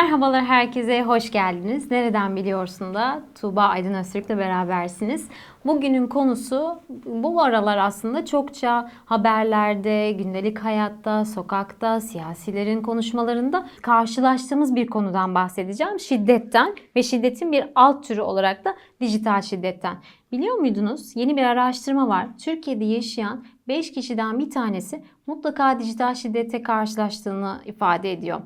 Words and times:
Merhabalar 0.00 0.44
herkese, 0.44 1.02
hoş 1.02 1.30
geldiniz. 1.30 1.90
Nereden 1.90 2.36
biliyorsun 2.36 2.94
da 2.94 3.22
Tuğba 3.40 3.62
Aydın 3.62 3.94
Öztürk'le 3.94 4.28
berabersiniz. 4.28 5.28
Bugünün 5.64 6.06
konusu 6.06 6.80
bu 7.04 7.42
aralar 7.42 7.78
aslında 7.78 8.24
çokça 8.24 8.90
haberlerde, 9.04 10.12
gündelik 10.12 10.58
hayatta, 10.58 11.24
sokakta, 11.24 12.00
siyasilerin 12.00 12.82
konuşmalarında 12.82 13.68
karşılaştığımız 13.82 14.74
bir 14.74 14.86
konudan 14.86 15.34
bahsedeceğim. 15.34 16.00
Şiddetten 16.00 16.74
ve 16.96 17.02
şiddetin 17.02 17.52
bir 17.52 17.64
alt 17.74 18.08
türü 18.08 18.20
olarak 18.20 18.64
da 18.64 18.74
dijital 19.00 19.42
şiddetten. 19.42 19.96
Biliyor 20.32 20.56
muydunuz? 20.56 21.16
Yeni 21.16 21.36
bir 21.36 21.42
araştırma 21.42 22.08
var. 22.08 22.26
Türkiye'de 22.44 22.84
yaşayan 22.84 23.44
5 23.70 23.92
kişiden 23.92 24.38
bir 24.38 24.50
tanesi 24.50 25.02
mutlaka 25.26 25.80
dijital 25.80 26.14
şiddete 26.14 26.62
karşılaştığını 26.62 27.60
ifade 27.64 28.12
ediyor. 28.12 28.40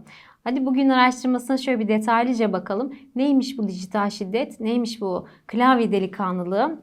Hadi 0.44 0.66
bugün 0.66 0.88
araştırmasına 0.88 1.56
şöyle 1.56 1.80
bir 1.80 1.88
detaylıca 1.88 2.52
bakalım. 2.52 2.94
Neymiş 3.16 3.58
bu 3.58 3.68
dijital 3.68 4.10
şiddet? 4.10 4.60
Neymiş 4.60 5.00
bu 5.00 5.28
klavye 5.46 5.92
delikanlılığı? 5.92 6.82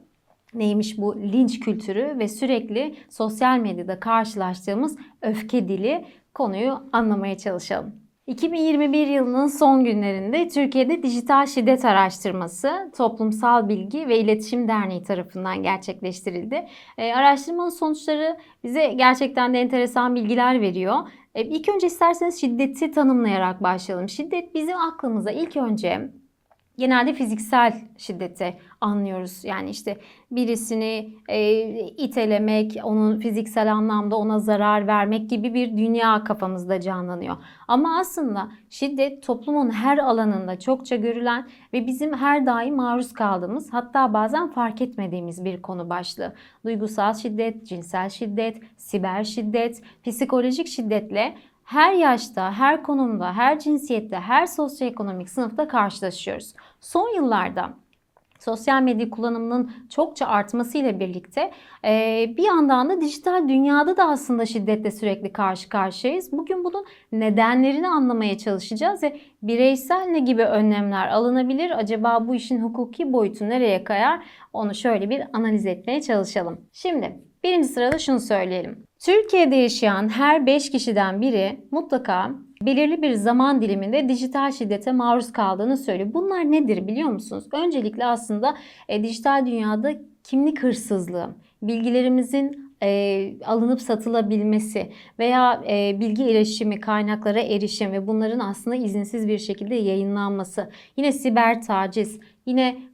Neymiş 0.54 0.98
bu 0.98 1.16
linç 1.16 1.60
kültürü 1.60 2.18
ve 2.18 2.28
sürekli 2.28 2.94
sosyal 3.10 3.58
medyada 3.58 4.00
karşılaştığımız 4.00 4.96
öfke 5.22 5.68
dili 5.68 6.04
konuyu 6.34 6.82
anlamaya 6.92 7.38
çalışalım. 7.38 8.01
2021 8.26 9.06
yılının 9.06 9.46
son 9.46 9.84
günlerinde 9.84 10.48
Türkiye'de 10.48 11.02
dijital 11.02 11.46
şiddet 11.46 11.84
araştırması 11.84 12.90
Toplumsal 12.96 13.68
Bilgi 13.68 14.08
ve 14.08 14.18
İletişim 14.18 14.68
Derneği 14.68 15.02
tarafından 15.02 15.62
gerçekleştirildi. 15.62 16.68
E, 16.98 17.12
araştırmanın 17.12 17.68
sonuçları 17.68 18.36
bize 18.64 18.86
gerçekten 18.86 19.54
de 19.54 19.60
enteresan 19.60 20.14
bilgiler 20.14 20.60
veriyor. 20.60 20.96
E, 21.34 21.44
ilk 21.44 21.68
önce 21.68 21.86
isterseniz 21.86 22.40
şiddeti 22.40 22.90
tanımlayarak 22.90 23.62
başlayalım. 23.62 24.08
Şiddet 24.08 24.54
bizim 24.54 24.76
aklımıza 24.76 25.30
ilk 25.30 25.56
önce 25.56 26.10
genelde 26.82 27.12
fiziksel 27.12 27.80
şiddeti 27.98 28.54
anlıyoruz. 28.80 29.44
Yani 29.44 29.70
işte 29.70 29.96
birisini 30.30 31.14
e, 31.28 31.60
itelemek, 31.86 32.76
onun 32.84 33.18
fiziksel 33.18 33.72
anlamda 33.72 34.16
ona 34.16 34.38
zarar 34.38 34.86
vermek 34.86 35.30
gibi 35.30 35.54
bir 35.54 35.76
dünya 35.76 36.24
kafamızda 36.24 36.80
canlanıyor. 36.80 37.36
Ama 37.68 37.98
aslında 37.98 38.48
şiddet 38.70 39.22
toplumun 39.22 39.70
her 39.70 39.98
alanında 39.98 40.58
çokça 40.58 40.96
görülen 40.96 41.48
ve 41.72 41.86
bizim 41.86 42.14
her 42.14 42.46
daim 42.46 42.76
maruz 42.76 43.12
kaldığımız 43.12 43.72
hatta 43.72 44.12
bazen 44.14 44.48
fark 44.50 44.80
etmediğimiz 44.80 45.44
bir 45.44 45.62
konu 45.62 45.90
başlığı. 45.90 46.32
Duygusal 46.64 47.14
şiddet, 47.14 47.66
cinsel 47.66 48.08
şiddet, 48.08 48.60
siber 48.76 49.24
şiddet, 49.24 49.82
psikolojik 50.04 50.66
şiddetle 50.66 51.34
her 51.72 51.92
yaşta, 51.92 52.52
her 52.52 52.82
konumda, 52.82 53.32
her 53.36 53.58
cinsiyette, 53.58 54.16
her 54.16 54.46
sosyoekonomik 54.46 55.30
sınıfta 55.30 55.68
karşılaşıyoruz. 55.68 56.54
Son 56.80 57.14
yıllarda 57.16 57.70
sosyal 58.40 58.82
medya 58.82 59.10
kullanımının 59.10 59.72
çokça 59.90 60.26
artmasıyla 60.26 61.00
birlikte 61.00 61.52
bir 62.36 62.42
yandan 62.46 62.90
da 62.90 63.00
dijital 63.00 63.48
dünyada 63.48 63.96
da 63.96 64.08
aslında 64.08 64.46
şiddetle 64.46 64.90
sürekli 64.90 65.32
karşı 65.32 65.68
karşıyayız. 65.68 66.32
Bugün 66.32 66.64
bunun 66.64 66.84
nedenlerini 67.12 67.88
anlamaya 67.88 68.38
çalışacağız 68.38 69.02
ve 69.02 69.20
bireysel 69.42 70.02
ne 70.02 70.18
gibi 70.18 70.42
önlemler 70.44 71.08
alınabilir? 71.08 71.78
Acaba 71.78 72.28
bu 72.28 72.34
işin 72.34 72.62
hukuki 72.62 73.12
boyutu 73.12 73.48
nereye 73.48 73.84
kayar? 73.84 74.24
Onu 74.52 74.74
şöyle 74.74 75.10
bir 75.10 75.22
analiz 75.32 75.66
etmeye 75.66 76.02
çalışalım. 76.02 76.60
Şimdi 76.72 77.20
birinci 77.44 77.68
sırada 77.68 77.98
şunu 77.98 78.20
söyleyelim. 78.20 78.84
Türkiye'de 79.04 79.56
yaşayan 79.56 80.08
her 80.08 80.46
5 80.46 80.70
kişiden 80.70 81.20
biri 81.20 81.60
mutlaka 81.70 82.30
belirli 82.62 83.02
bir 83.02 83.12
zaman 83.12 83.62
diliminde 83.62 84.08
dijital 84.08 84.52
şiddete 84.52 84.92
maruz 84.92 85.32
kaldığını 85.32 85.76
söylüyor. 85.76 86.14
Bunlar 86.14 86.52
nedir 86.52 86.86
biliyor 86.86 87.08
musunuz? 87.08 87.44
Öncelikle 87.52 88.06
aslında 88.06 88.56
e, 88.88 89.02
dijital 89.02 89.46
dünyada 89.46 89.92
kimlik 90.24 90.62
hırsızlığı, 90.62 91.34
bilgilerimizin 91.62 92.74
e, 92.82 93.32
alınıp 93.46 93.80
satılabilmesi 93.80 94.92
veya 95.18 95.62
e, 95.68 96.00
bilgi 96.00 96.24
erişimi, 96.24 96.80
kaynaklara 96.80 97.40
erişim 97.40 97.92
ve 97.92 98.06
bunların 98.06 98.40
aslında 98.40 98.76
izinsiz 98.76 99.28
bir 99.28 99.38
şekilde 99.38 99.74
yayınlanması. 99.74 100.70
Yine 100.96 101.12
siber 101.12 101.62
taciz, 101.62 102.20
yine 102.46 102.91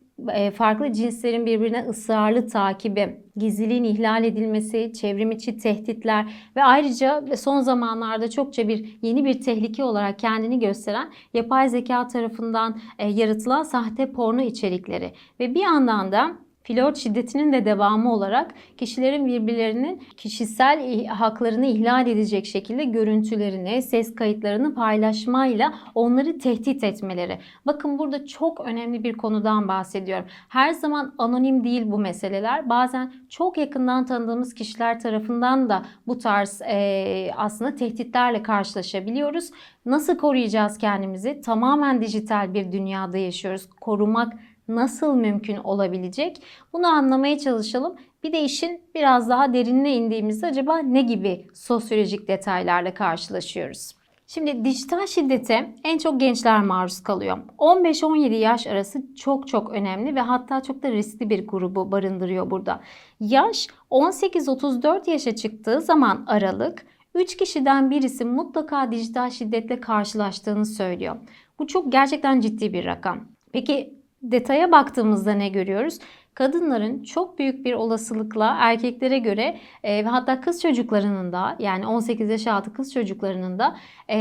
farklı 0.54 0.92
cinslerin 0.92 1.46
birbirine 1.46 1.86
ısrarlı 1.88 2.48
takibi, 2.48 3.20
gizliliğin 3.36 3.84
ihlal 3.84 4.24
edilmesi, 4.24 4.92
çevrim 4.92 5.30
içi 5.30 5.58
tehditler 5.58 6.32
ve 6.56 6.64
ayrıca 6.64 7.24
son 7.36 7.60
zamanlarda 7.60 8.30
çokça 8.30 8.68
bir 8.68 8.98
yeni 9.02 9.24
bir 9.24 9.40
tehlike 9.40 9.84
olarak 9.84 10.18
kendini 10.18 10.58
gösteren 10.58 11.12
yapay 11.34 11.68
zeka 11.68 12.08
tarafından 12.08 12.80
yaratılan 13.08 13.62
sahte 13.62 14.12
porno 14.12 14.40
içerikleri 14.40 15.12
ve 15.40 15.54
bir 15.54 15.60
yandan 15.60 16.12
da 16.12 16.36
flört 16.68 16.96
şiddetinin 16.96 17.52
de 17.52 17.64
devamı 17.64 18.12
olarak 18.12 18.54
kişilerin 18.76 19.26
birbirlerinin 19.26 20.02
kişisel 20.16 21.06
haklarını 21.06 21.66
ihlal 21.66 22.06
edecek 22.06 22.46
şekilde 22.46 22.84
görüntülerini, 22.84 23.82
ses 23.82 24.14
kayıtlarını 24.14 24.74
paylaşmayla 24.74 25.74
onları 25.94 26.38
tehdit 26.38 26.84
etmeleri. 26.84 27.38
Bakın 27.66 27.98
burada 27.98 28.26
çok 28.26 28.60
önemli 28.60 29.04
bir 29.04 29.16
konudan 29.16 29.68
bahsediyorum. 29.68 30.26
Her 30.48 30.72
zaman 30.72 31.14
anonim 31.18 31.64
değil 31.64 31.82
bu 31.86 31.98
meseleler. 31.98 32.68
Bazen 32.68 33.12
çok 33.28 33.58
yakından 33.58 34.06
tanıdığımız 34.06 34.54
kişiler 34.54 35.00
tarafından 35.00 35.68
da 35.68 35.82
bu 36.06 36.18
tarz 36.18 36.62
e, 36.62 37.30
aslında 37.36 37.74
tehditlerle 37.74 38.42
karşılaşabiliyoruz. 38.42 39.50
Nasıl 39.86 40.18
koruyacağız 40.18 40.78
kendimizi? 40.78 41.40
Tamamen 41.40 42.00
dijital 42.00 42.54
bir 42.54 42.72
dünyada 42.72 43.18
yaşıyoruz. 43.18 43.70
Korumak 43.80 44.32
nasıl 44.68 45.14
mümkün 45.14 45.56
olabilecek? 45.56 46.42
Bunu 46.72 46.86
anlamaya 46.86 47.38
çalışalım. 47.38 47.96
Bir 48.22 48.32
de 48.32 48.42
işin 48.42 48.80
biraz 48.94 49.28
daha 49.28 49.54
derinine 49.54 49.94
indiğimizde 49.94 50.46
acaba 50.46 50.78
ne 50.78 51.02
gibi 51.02 51.46
sosyolojik 51.54 52.28
detaylarla 52.28 52.94
karşılaşıyoruz? 52.94 53.92
Şimdi 54.26 54.64
dijital 54.64 55.06
şiddete 55.06 55.74
en 55.84 55.98
çok 55.98 56.20
gençler 56.20 56.62
maruz 56.62 57.02
kalıyor. 57.02 57.38
15-17 57.58 58.34
yaş 58.34 58.66
arası 58.66 59.14
çok 59.16 59.48
çok 59.48 59.72
önemli 59.72 60.14
ve 60.14 60.20
hatta 60.20 60.62
çok 60.62 60.82
da 60.82 60.90
riskli 60.90 61.30
bir 61.30 61.46
grubu 61.46 61.92
barındırıyor 61.92 62.50
burada. 62.50 62.80
Yaş 63.20 63.66
18-34 63.90 65.10
yaşa 65.10 65.36
çıktığı 65.36 65.80
zaman 65.80 66.24
aralık 66.26 66.86
3 67.14 67.36
kişiden 67.36 67.90
birisi 67.90 68.24
mutlaka 68.24 68.92
dijital 68.92 69.30
şiddetle 69.30 69.80
karşılaştığını 69.80 70.66
söylüyor. 70.66 71.16
Bu 71.58 71.66
çok 71.66 71.92
gerçekten 71.92 72.40
ciddi 72.40 72.72
bir 72.72 72.84
rakam. 72.84 73.20
Peki 73.52 73.97
detaya 74.22 74.72
baktığımızda 74.72 75.32
ne 75.32 75.48
görüyoruz? 75.48 75.98
Kadınların 76.38 77.02
çok 77.02 77.38
büyük 77.38 77.64
bir 77.64 77.74
olasılıkla 77.74 78.56
erkeklere 78.58 79.18
göre 79.18 79.58
e, 79.82 80.04
ve 80.04 80.08
hatta 80.08 80.40
kız 80.40 80.62
çocuklarının 80.62 81.32
da 81.32 81.56
yani 81.58 81.86
18 81.86 82.30
yaş 82.30 82.46
altı 82.46 82.72
kız 82.72 82.92
çocuklarının 82.92 83.58
da 83.58 83.76
e, 84.10 84.18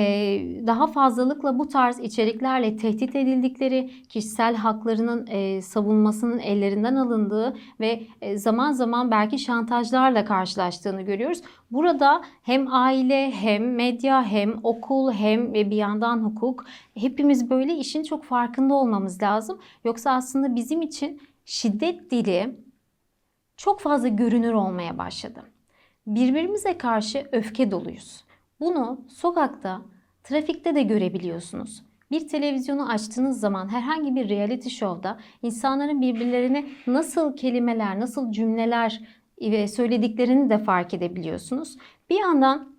daha 0.68 0.88
fazlalıkla 0.88 1.60
bu 1.60 1.68
tarz 1.68 2.00
içeriklerle 2.00 2.78
tehdit 2.78 3.16
edildikleri, 3.16 3.90
kişisel 4.10 4.56
haklarının 4.56 5.28
e, 5.28 5.62
savunmasının 5.62 6.40
ellerinden 6.40 6.96
alındığı 6.96 7.58
ve 7.80 8.04
e, 8.22 8.38
zaman 8.38 8.72
zaman 8.72 9.12
belki 9.12 9.40
şantajlarla 9.40 10.26
karşılaştığını 10.26 11.02
görüyoruz. 11.02 11.42
Burada 11.72 12.22
hem 12.44 12.74
aile 12.74 13.32
hem 13.32 13.76
medya 13.76 14.24
hem 14.24 14.60
okul 14.64 15.12
hem 15.12 15.54
ve 15.54 15.70
bir 15.70 15.76
yandan 15.76 16.18
hukuk 16.18 16.66
hepimiz 16.96 17.50
böyle 17.50 17.76
işin 17.76 18.04
çok 18.04 18.24
farkında 18.24 18.74
olmamız 18.74 19.24
lazım. 19.24 19.60
Yoksa 19.84 20.12
aslında 20.12 20.56
bizim 20.56 20.82
için 20.82 21.20
şiddet 21.48 22.12
dili 22.12 22.56
çok 23.58 23.80
fazla 23.80 24.08
görünür 24.08 24.54
olmaya 24.54 24.98
başladı. 24.98 25.44
Birbirimize 26.08 26.78
karşı 26.78 27.30
öfke 27.32 27.72
doluyuz. 27.72 28.24
Bunu 28.60 29.02
sokakta, 29.10 29.82
trafikte 30.24 30.76
de 30.76 30.84
görebiliyorsunuz. 30.84 31.84
Bir 32.12 32.28
televizyonu 32.28 32.90
açtığınız 32.92 33.40
zaman 33.40 33.70
herhangi 33.70 34.16
bir 34.16 34.30
reality 34.30 34.70
show'da 34.70 35.20
insanların 35.42 36.02
birbirlerine 36.02 36.66
nasıl 36.88 37.36
kelimeler, 37.36 38.00
nasıl 38.00 38.32
cümleler 38.32 39.02
söylediklerini 39.68 40.50
de 40.50 40.58
fark 40.58 40.94
edebiliyorsunuz. 40.94 41.78
Bir 42.10 42.20
yandan 42.20 42.77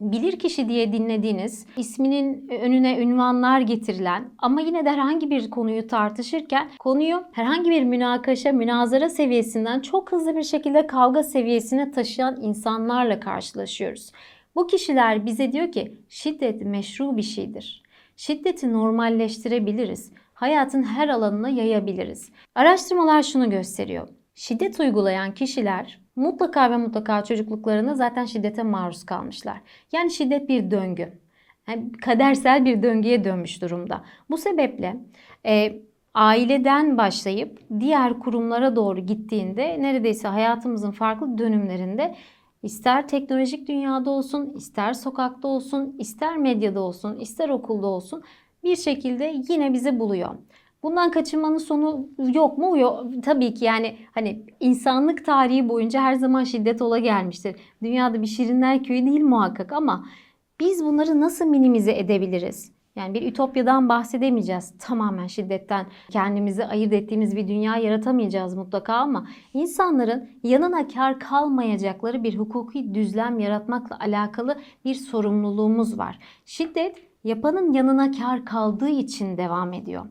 bilir 0.00 0.38
kişi 0.38 0.68
diye 0.68 0.92
dinlediğiniz, 0.92 1.66
isminin 1.76 2.48
önüne 2.48 3.00
ünvanlar 3.00 3.60
getirilen 3.60 4.24
ama 4.38 4.60
yine 4.60 4.84
de 4.84 4.90
herhangi 4.90 5.30
bir 5.30 5.50
konuyu 5.50 5.86
tartışırken 5.86 6.70
konuyu 6.78 7.22
herhangi 7.32 7.70
bir 7.70 7.82
münakaşa, 7.82 8.52
münazara 8.52 9.08
seviyesinden 9.08 9.80
çok 9.80 10.12
hızlı 10.12 10.36
bir 10.36 10.42
şekilde 10.42 10.86
kavga 10.86 11.22
seviyesine 11.22 11.90
taşıyan 11.90 12.42
insanlarla 12.42 13.20
karşılaşıyoruz. 13.20 14.12
Bu 14.54 14.66
kişiler 14.66 15.26
bize 15.26 15.52
diyor 15.52 15.72
ki 15.72 15.98
şiddet 16.08 16.62
meşru 16.64 17.16
bir 17.16 17.22
şeydir. 17.22 17.82
Şiddeti 18.16 18.72
normalleştirebiliriz. 18.72 20.12
Hayatın 20.34 20.82
her 20.82 21.08
alanına 21.08 21.48
yayabiliriz. 21.48 22.30
Araştırmalar 22.54 23.22
şunu 23.22 23.50
gösteriyor. 23.50 24.08
Şiddet 24.34 24.80
uygulayan 24.80 25.34
kişiler 25.34 25.99
mutlaka 26.16 26.70
ve 26.70 26.76
mutlaka 26.76 27.24
çocukluklarında 27.24 27.94
zaten 27.94 28.24
şiddete 28.24 28.62
maruz 28.62 29.04
kalmışlar. 29.04 29.60
Yani 29.92 30.10
şiddet 30.10 30.48
bir 30.48 30.70
döngü. 30.70 31.12
Yani 31.68 31.92
kadersel 31.92 32.64
bir 32.64 32.82
döngüye 32.82 33.24
dönmüş 33.24 33.62
durumda. 33.62 34.04
Bu 34.30 34.38
sebeple 34.38 34.96
e, 35.46 35.82
aileden 36.14 36.98
başlayıp 36.98 37.60
diğer 37.80 38.18
kurumlara 38.18 38.76
doğru 38.76 39.00
gittiğinde 39.00 39.82
neredeyse 39.82 40.28
hayatımızın 40.28 40.90
farklı 40.90 41.38
dönümlerinde 41.38 42.14
ister 42.62 43.08
teknolojik 43.08 43.68
dünyada 43.68 44.10
olsun, 44.10 44.52
ister 44.56 44.92
sokakta 44.92 45.48
olsun, 45.48 45.96
ister 45.98 46.36
medyada 46.36 46.80
olsun, 46.80 47.18
ister 47.18 47.48
okulda 47.48 47.86
olsun 47.86 48.22
bir 48.64 48.76
şekilde 48.76 49.34
yine 49.48 49.72
bizi 49.72 49.98
buluyor. 49.98 50.34
Bundan 50.82 51.10
kaçınmanın 51.10 51.58
sonu 51.58 52.08
yok 52.34 52.58
mu? 52.58 52.78
Yok. 52.78 53.04
Tabii 53.22 53.54
ki 53.54 53.64
yani 53.64 53.96
hani 54.14 54.46
insanlık 54.60 55.24
tarihi 55.24 55.68
boyunca 55.68 56.02
her 56.02 56.14
zaman 56.14 56.44
şiddet 56.44 56.82
ola 56.82 56.98
gelmiştir. 56.98 57.56
Dünyada 57.82 58.22
bir 58.22 58.26
şirinler 58.26 58.84
köyü 58.84 59.06
değil 59.06 59.20
muhakkak 59.20 59.72
ama 59.72 60.06
biz 60.60 60.84
bunları 60.84 61.20
nasıl 61.20 61.44
minimize 61.46 61.92
edebiliriz? 61.92 62.72
Yani 62.96 63.14
bir 63.14 63.22
ütopyadan 63.22 63.88
bahsedemeyeceğiz. 63.88 64.74
Tamamen 64.78 65.26
şiddetten 65.26 65.86
kendimizi 66.10 66.64
ayırt 66.64 66.92
ettiğimiz 66.92 67.36
bir 67.36 67.48
dünya 67.48 67.76
yaratamayacağız 67.76 68.54
mutlaka 68.54 68.94
ama 68.94 69.26
insanların 69.54 70.28
yanına 70.42 70.88
kar 70.88 71.20
kalmayacakları 71.20 72.22
bir 72.22 72.38
hukuki 72.38 72.94
düzlem 72.94 73.38
yaratmakla 73.38 73.98
alakalı 74.00 74.58
bir 74.84 74.94
sorumluluğumuz 74.94 75.98
var. 75.98 76.18
Şiddet 76.44 77.10
yapanın 77.24 77.72
yanına 77.72 78.10
kar 78.10 78.44
kaldığı 78.44 78.88
için 78.88 79.36
devam 79.36 79.72
ediyor. 79.72 80.06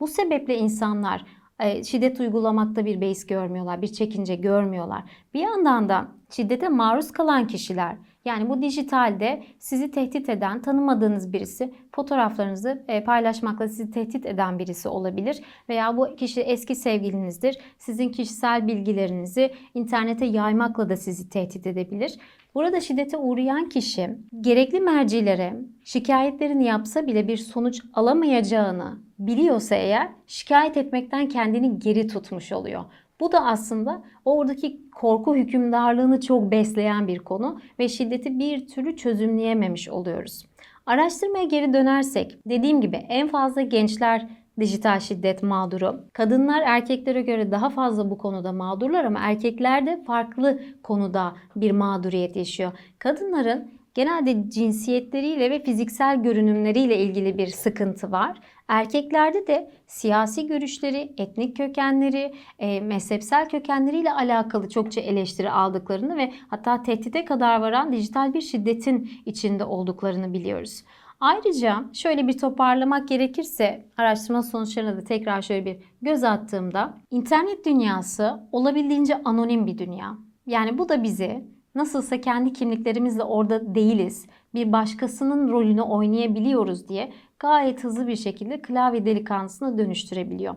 Bu 0.00 0.06
sebeple 0.06 0.58
insanlar 0.58 1.24
e, 1.60 1.84
şiddet 1.84 2.20
uygulamakta 2.20 2.84
bir 2.84 3.00
beis 3.00 3.26
görmüyorlar, 3.26 3.82
bir 3.82 3.92
çekince 3.92 4.34
görmüyorlar. 4.34 5.02
Bir 5.34 5.40
yandan 5.40 5.88
da 5.88 6.08
şiddete 6.30 6.68
maruz 6.68 7.12
kalan 7.12 7.46
kişiler 7.46 7.96
yani 8.24 8.48
bu 8.48 8.62
dijitalde 8.62 9.42
sizi 9.58 9.90
tehdit 9.90 10.28
eden, 10.28 10.62
tanımadığınız 10.62 11.32
birisi 11.32 11.74
fotoğraflarınızı 11.92 12.84
e, 12.88 13.04
paylaşmakla 13.04 13.68
sizi 13.68 13.90
tehdit 13.90 14.26
eden 14.26 14.58
birisi 14.58 14.88
olabilir. 14.88 15.42
Veya 15.68 15.96
bu 15.96 16.16
kişi 16.16 16.40
eski 16.40 16.74
sevgilinizdir. 16.74 17.58
Sizin 17.78 18.08
kişisel 18.08 18.66
bilgilerinizi 18.66 19.52
internete 19.74 20.26
yaymakla 20.26 20.88
da 20.88 20.96
sizi 20.96 21.30
tehdit 21.30 21.66
edebilir. 21.66 22.18
Burada 22.54 22.80
şiddete 22.80 23.16
uğrayan 23.16 23.68
kişi 23.68 24.10
gerekli 24.40 24.80
mercilere 24.80 25.56
şikayetlerini 25.84 26.64
yapsa 26.64 27.06
bile 27.06 27.28
bir 27.28 27.36
sonuç 27.36 27.80
alamayacağını 27.94 28.98
biliyorsa 29.18 29.74
eğer 29.74 30.08
şikayet 30.26 30.76
etmekten 30.76 31.28
kendini 31.28 31.78
geri 31.78 32.06
tutmuş 32.06 32.52
oluyor. 32.52 32.84
Bu 33.20 33.32
da 33.32 33.44
aslında 33.44 34.02
oradaki 34.24 34.90
korku 34.90 35.36
hükümdarlığını 35.36 36.20
çok 36.20 36.50
besleyen 36.50 37.08
bir 37.08 37.18
konu 37.18 37.60
ve 37.78 37.88
şiddeti 37.88 38.38
bir 38.38 38.66
türlü 38.66 38.96
çözümleyememiş 38.96 39.88
oluyoruz. 39.88 40.46
Araştırmaya 40.86 41.44
geri 41.44 41.72
dönersek 41.72 42.38
dediğim 42.46 42.80
gibi 42.80 42.96
en 42.96 43.28
fazla 43.28 43.60
gençler 43.62 44.26
dijital 44.60 45.00
şiddet 45.00 45.42
mağduru. 45.42 46.04
Kadınlar 46.12 46.62
erkeklere 46.66 47.22
göre 47.22 47.50
daha 47.50 47.70
fazla 47.70 48.10
bu 48.10 48.18
konuda 48.18 48.52
mağdurlar 48.52 49.04
ama 49.04 49.20
erkekler 49.20 49.86
de 49.86 50.04
farklı 50.06 50.60
konuda 50.82 51.34
bir 51.56 51.70
mağduriyet 51.70 52.36
yaşıyor. 52.36 52.72
Kadınların 52.98 53.70
genelde 53.94 54.50
cinsiyetleriyle 54.50 55.50
ve 55.50 55.62
fiziksel 55.62 56.22
görünümleriyle 56.22 56.98
ilgili 56.98 57.38
bir 57.38 57.46
sıkıntı 57.46 58.12
var. 58.12 58.40
Erkeklerde 58.68 59.46
de 59.46 59.70
siyasi 59.86 60.46
görüşleri, 60.46 61.12
etnik 61.18 61.56
kökenleri, 61.56 62.34
e, 62.58 62.80
mezhepsel 62.80 63.48
kökenleriyle 63.48 64.12
alakalı 64.12 64.68
çokça 64.68 65.00
eleştiri 65.00 65.50
aldıklarını 65.50 66.16
ve 66.16 66.32
hatta 66.48 66.82
tehdide 66.82 67.24
kadar 67.24 67.60
varan 67.60 67.92
dijital 67.92 68.34
bir 68.34 68.40
şiddetin 68.40 69.10
içinde 69.26 69.64
olduklarını 69.64 70.32
biliyoruz. 70.32 70.84
Ayrıca 71.20 71.84
şöyle 71.92 72.28
bir 72.28 72.38
toparlamak 72.38 73.08
gerekirse 73.08 73.88
araştırma 73.96 74.42
sonuçlarına 74.42 74.96
da 74.96 75.04
tekrar 75.04 75.42
şöyle 75.42 75.64
bir 75.64 75.76
göz 76.02 76.24
attığımda 76.24 76.98
internet 77.10 77.66
dünyası 77.66 78.40
olabildiğince 78.52 79.22
anonim 79.24 79.66
bir 79.66 79.78
dünya. 79.78 80.18
Yani 80.46 80.78
bu 80.78 80.88
da 80.88 81.02
bizi 81.02 81.44
nasılsa 81.74 82.20
kendi 82.20 82.52
kimliklerimizle 82.52 83.22
orada 83.22 83.74
değiliz. 83.74 84.26
Bir 84.54 84.72
başkasının 84.72 85.48
rolünü 85.52 85.82
oynayabiliyoruz 85.82 86.88
diye 86.88 87.12
gayet 87.38 87.84
hızlı 87.84 88.06
bir 88.06 88.16
şekilde 88.16 88.62
klavye 88.62 89.06
delikanlısına 89.06 89.78
dönüştürebiliyor. 89.78 90.54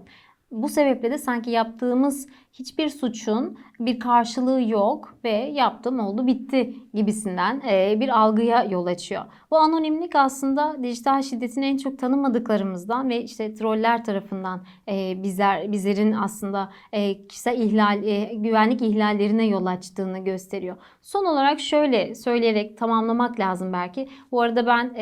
Bu 0.53 0.69
sebeple 0.69 1.11
de 1.11 1.17
sanki 1.17 1.51
yaptığımız 1.51 2.27
hiçbir 2.53 2.89
suçun 2.89 3.57
bir 3.79 4.00
karşılığı 4.00 4.69
yok 4.69 5.17
ve 5.23 5.29
yaptım 5.29 6.00
oldu 6.00 6.27
bitti 6.27 6.75
gibisinden 6.94 7.61
e, 7.69 8.00
bir 8.00 8.19
algıya 8.19 8.63
yol 8.63 8.85
açıyor. 8.85 9.23
Bu 9.51 9.57
anonimlik 9.57 10.15
aslında 10.15 10.83
dijital 10.83 11.21
şiddetin 11.21 11.61
en 11.61 11.77
çok 11.77 12.00
tanımadıklarımızdan 12.00 13.09
ve 13.09 13.23
işte 13.23 13.53
troller 13.53 14.03
tarafından 14.03 14.63
e, 14.88 15.23
bizler 15.23 15.71
bizlerin 15.71 16.11
aslında 16.11 16.69
e, 16.91 17.27
kişisel 17.27 17.61
ihlal 17.61 17.97
güvenlik 18.33 18.81
ihlallerine 18.81 19.45
yol 19.45 19.65
açtığını 19.65 20.19
gösteriyor. 20.19 20.77
Son 21.01 21.25
olarak 21.25 21.59
şöyle 21.59 22.15
söyleyerek 22.15 22.77
tamamlamak 22.77 23.39
lazım 23.39 23.73
belki. 23.73 24.09
Bu 24.31 24.41
arada 24.41 24.67
ben 24.67 24.95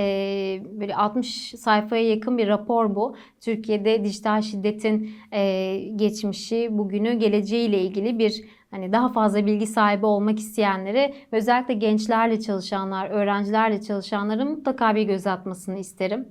böyle 0.80 0.95
60 0.95 1.54
sayfaya 1.57 2.09
yakın 2.09 2.38
bir 2.38 2.47
rapor 2.47 2.95
bu. 2.95 3.15
Türkiye'de 3.42 4.04
dijital 4.04 4.42
şiddetin 4.42 5.12
geçmişi, 5.96 6.68
bugünü, 6.72 7.14
geleceği 7.14 7.70
ile 7.70 7.82
ilgili 7.82 8.20
bir 8.20 8.44
hani 8.72 8.92
daha 8.92 9.10
fazla 9.10 9.46
bilgi 9.46 9.68
sahibi 9.68 10.06
olmak 10.06 10.40
isteyenlere 10.40 11.14
ve 11.34 11.38
özellikle 11.38 11.74
gençlerle 11.74 12.40
çalışanlar, 12.40 13.10
öğrencilerle 13.10 13.82
çalışanların 13.82 14.48
mutlaka 14.52 14.96
bir 14.96 15.04
göz 15.04 15.28
atmasını 15.28 15.80
isterim. 15.80 16.28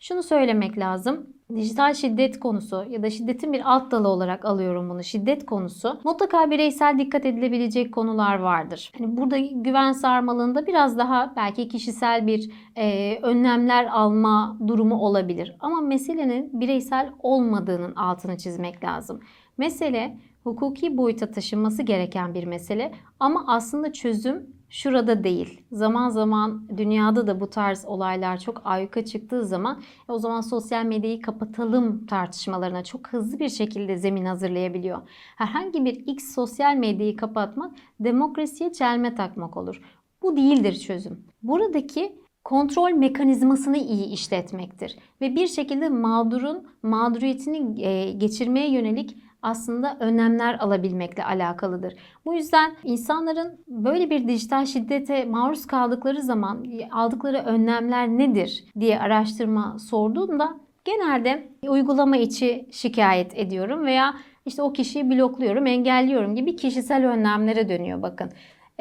Şunu 0.00 0.22
söylemek 0.22 0.78
lazım. 0.78 1.26
Dijital 1.56 1.94
şiddet 1.94 2.40
konusu 2.40 2.84
ya 2.90 3.02
da 3.02 3.10
şiddetin 3.10 3.52
bir 3.52 3.72
alt 3.72 3.90
dalı 3.90 4.08
olarak 4.08 4.44
alıyorum 4.44 4.90
bunu. 4.90 5.04
Şiddet 5.04 5.46
konusu 5.46 6.00
mutlaka 6.04 6.50
bireysel 6.50 6.98
dikkat 6.98 7.26
edilebilecek 7.26 7.94
konular 7.94 8.38
vardır. 8.38 8.92
Hani 8.98 9.16
burada 9.16 9.38
güven 9.38 9.92
sarmalında 9.92 10.66
biraz 10.66 10.98
daha 10.98 11.32
belki 11.36 11.68
kişisel 11.68 12.26
bir 12.26 12.50
e, 12.76 13.18
önlemler 13.22 13.86
alma 13.86 14.58
durumu 14.66 14.94
olabilir. 14.94 15.56
Ama 15.60 15.80
meselenin 15.80 16.60
bireysel 16.60 17.10
olmadığının 17.18 17.94
altını 17.94 18.36
çizmek 18.38 18.84
lazım. 18.84 19.20
Mesele 19.58 20.18
hukuki 20.44 20.96
boyuta 20.96 21.30
taşınması 21.30 21.82
gereken 21.82 22.34
bir 22.34 22.44
mesele 22.44 22.92
ama 23.20 23.44
aslında 23.46 23.92
çözüm 23.92 24.46
şurada 24.72 25.24
değil. 25.24 25.60
Zaman 25.72 26.08
zaman 26.08 26.68
dünyada 26.76 27.26
da 27.26 27.40
bu 27.40 27.50
tarz 27.50 27.84
olaylar 27.84 28.40
çok 28.40 28.62
ayyuka 28.64 29.04
çıktığı 29.04 29.44
zaman 29.44 29.82
e, 30.08 30.12
o 30.12 30.18
zaman 30.18 30.40
sosyal 30.40 30.84
medyayı 30.84 31.22
kapatalım 31.22 32.06
tartışmalarına 32.06 32.84
çok 32.84 33.08
hızlı 33.08 33.38
bir 33.38 33.48
şekilde 33.48 33.96
zemin 33.96 34.24
hazırlayabiliyor. 34.24 34.98
Herhangi 35.36 35.84
bir 35.84 35.94
X 36.06 36.34
sosyal 36.34 36.76
medyayı 36.76 37.16
kapatmak 37.16 37.72
demokrasiye 38.00 38.72
çelme 38.72 39.14
takmak 39.14 39.56
olur. 39.56 39.82
Bu 40.22 40.36
değildir 40.36 40.74
çözüm. 40.78 41.24
Buradaki 41.42 42.18
kontrol 42.44 42.90
mekanizmasını 42.90 43.78
iyi 43.78 44.06
işletmektir 44.06 44.96
ve 45.20 45.36
bir 45.36 45.46
şekilde 45.46 45.88
mağdurun 45.88 46.66
mağduriyetini 46.82 47.82
e, 47.82 48.12
geçirmeye 48.12 48.70
yönelik 48.70 49.16
aslında 49.42 49.96
önlemler 50.00 50.58
alabilmekle 50.58 51.24
alakalıdır. 51.24 51.94
Bu 52.24 52.34
yüzden 52.34 52.76
insanların 52.84 53.64
böyle 53.68 54.10
bir 54.10 54.28
dijital 54.28 54.66
şiddete 54.66 55.24
maruz 55.24 55.66
kaldıkları 55.66 56.22
zaman 56.22 56.64
aldıkları 56.90 57.38
önlemler 57.38 58.08
nedir 58.08 58.64
diye 58.80 59.00
araştırma 59.00 59.78
sorduğumda 59.78 60.56
genelde 60.84 61.48
uygulama 61.68 62.16
içi 62.16 62.68
şikayet 62.72 63.38
ediyorum 63.38 63.86
veya 63.86 64.14
işte 64.46 64.62
o 64.62 64.72
kişiyi 64.72 65.10
blokluyorum, 65.10 65.66
engelliyorum 65.66 66.34
gibi 66.34 66.56
kişisel 66.56 67.08
önlemlere 67.08 67.68
dönüyor 67.68 68.02
bakın. 68.02 68.30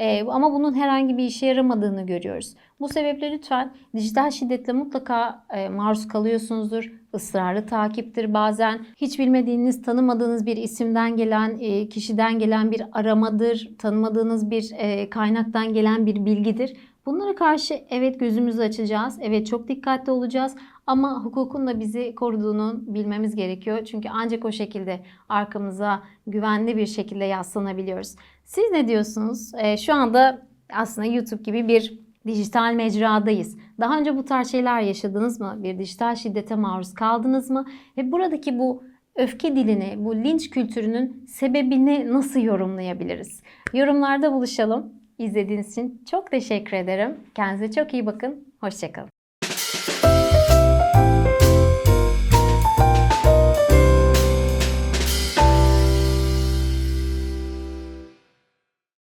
Ee, 0.01 0.23
ama 0.27 0.53
bunun 0.53 0.73
herhangi 0.73 1.17
bir 1.17 1.23
işe 1.23 1.45
yaramadığını 1.45 2.05
görüyoruz. 2.05 2.53
Bu 2.79 2.89
sebeple 2.89 3.31
lütfen 3.31 3.73
dijital 3.95 4.31
şiddetle 4.31 4.73
mutlaka 4.73 5.43
e, 5.53 5.69
maruz 5.69 6.07
kalıyorsunuzdur. 6.07 6.91
Israrlı 7.15 7.65
takiptir 7.65 8.33
bazen. 8.33 8.85
Hiç 8.97 9.19
bilmediğiniz, 9.19 9.81
tanımadığınız 9.81 10.45
bir 10.45 10.57
isimden 10.57 11.17
gelen, 11.17 11.57
e, 11.59 11.89
kişiden 11.89 12.39
gelen 12.39 12.71
bir 12.71 12.83
aramadır. 12.91 13.69
Tanımadığınız 13.77 14.51
bir 14.51 14.71
e, 14.77 15.09
kaynaktan 15.09 15.73
gelen 15.73 16.05
bir 16.05 16.25
bilgidir. 16.25 16.73
Bunlara 17.05 17.35
karşı 17.35 17.73
evet 17.89 18.19
gözümüzü 18.19 18.61
açacağız. 18.61 19.19
Evet 19.21 19.47
çok 19.47 19.67
dikkatli 19.67 20.11
olacağız. 20.11 20.55
Ama 20.87 21.23
hukukun 21.23 21.67
da 21.67 21.79
bizi 21.79 22.15
koruduğunu 22.15 22.79
bilmemiz 22.81 23.35
gerekiyor. 23.35 23.85
Çünkü 23.85 24.09
ancak 24.11 24.45
o 24.45 24.51
şekilde 24.51 24.99
arkamıza 25.29 26.03
güvenli 26.27 26.77
bir 26.77 26.85
şekilde 26.85 27.25
yaslanabiliyoruz. 27.25 28.15
Siz 28.45 28.71
ne 28.71 28.87
diyorsunuz? 28.87 29.51
Ee, 29.57 29.77
şu 29.77 29.93
anda 29.93 30.47
aslında 30.73 31.07
YouTube 31.07 31.43
gibi 31.43 31.67
bir 31.67 31.99
dijital 32.27 32.73
mecradayız. 32.73 33.57
Daha 33.79 33.99
önce 33.99 34.17
bu 34.17 34.25
tarz 34.25 34.51
şeyler 34.51 34.81
yaşadınız 34.81 35.39
mı? 35.39 35.55
Bir 35.57 35.79
dijital 35.79 36.15
şiddete 36.15 36.55
maruz 36.55 36.93
kaldınız 36.93 37.49
mı? 37.49 37.65
Ve 37.97 38.11
buradaki 38.11 38.59
bu 38.59 38.83
öfke 39.15 39.55
dilini, 39.55 39.95
bu 39.97 40.15
linç 40.15 40.49
kültürünün 40.49 41.25
sebebini 41.27 42.13
nasıl 42.13 42.39
yorumlayabiliriz? 42.39 43.41
Yorumlarda 43.73 44.33
buluşalım. 44.33 45.00
İzlediğiniz 45.21 45.71
için 45.71 46.03
çok 46.11 46.31
teşekkür 46.31 46.77
ederim. 46.77 47.19
Kendinize 47.35 47.71
çok 47.71 47.93
iyi 47.93 48.05
bakın. 48.05 48.53
Hoşçakalın. 48.59 49.20